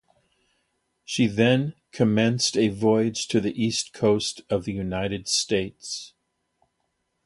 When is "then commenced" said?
1.27-2.57